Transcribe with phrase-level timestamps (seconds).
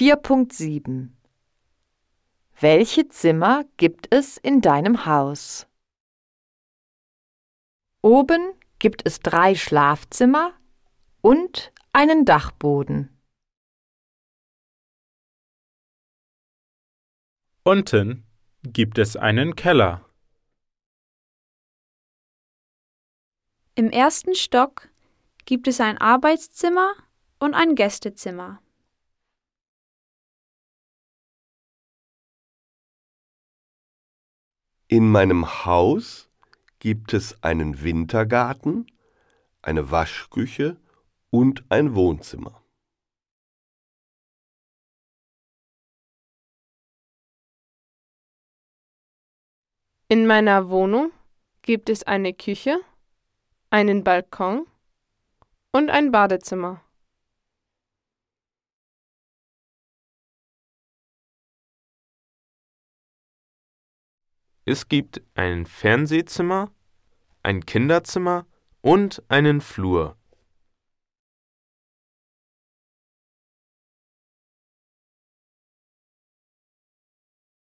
[0.00, 1.10] 4.7
[2.58, 5.66] Welche Zimmer gibt es in deinem Haus?
[8.00, 10.54] Oben gibt es drei Schlafzimmer
[11.20, 13.14] und einen Dachboden.
[17.62, 18.24] Unten
[18.62, 20.08] gibt es einen Keller.
[23.74, 24.88] Im ersten Stock
[25.44, 26.94] gibt es ein Arbeitszimmer
[27.38, 28.62] und ein Gästezimmer.
[34.92, 36.28] In meinem Haus
[36.80, 38.90] gibt es einen Wintergarten,
[39.62, 40.78] eine Waschküche
[41.30, 42.60] und ein Wohnzimmer.
[50.08, 51.12] In meiner Wohnung
[51.62, 52.80] gibt es eine Küche,
[53.70, 54.66] einen Balkon
[55.70, 56.82] und ein Badezimmer.
[64.64, 66.70] Es gibt ein Fernsehzimmer,
[67.42, 68.46] ein Kinderzimmer
[68.82, 70.16] und einen Flur